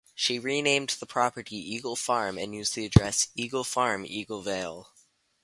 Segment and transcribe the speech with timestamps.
[0.15, 4.91] She renamed the property 'Eagle Farm' and used the address 'Eagle Farm, Eagle Vale.